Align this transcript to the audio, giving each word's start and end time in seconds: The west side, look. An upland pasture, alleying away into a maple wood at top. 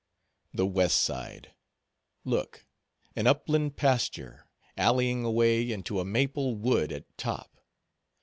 The 0.51 0.65
west 0.65 0.99
side, 1.03 1.53
look. 2.23 2.65
An 3.15 3.27
upland 3.27 3.77
pasture, 3.77 4.47
alleying 4.75 5.23
away 5.23 5.71
into 5.71 5.99
a 5.99 6.03
maple 6.05 6.55
wood 6.55 6.91
at 6.91 7.03
top. 7.19 7.61